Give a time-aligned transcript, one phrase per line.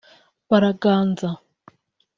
[0.49, 1.29] baraganza